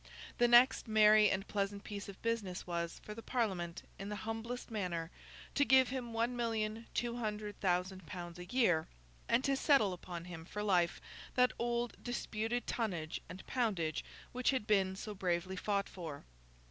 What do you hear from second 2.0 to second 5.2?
of business was, for the Parliament, in the humblest manner,